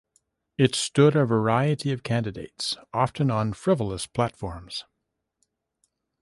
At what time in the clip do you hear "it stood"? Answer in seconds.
0.57-1.15